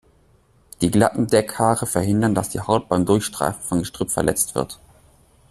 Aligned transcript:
Die 0.81 0.89
glatten 0.89 1.27
Deckhaare 1.27 1.85
verhindern, 1.85 2.33
dass 2.33 2.49
die 2.49 2.59
Haut 2.59 2.89
beim 2.89 3.05
Durchstreifen 3.05 3.61
von 3.61 3.79
Gestrüpp 3.81 4.09
verletzt 4.09 4.55
wird. 4.55 4.79